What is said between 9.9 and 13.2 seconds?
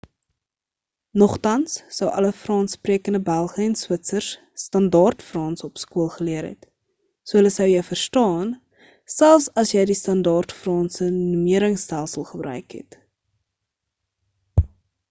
die standaard franse numeringstelsel gebruik het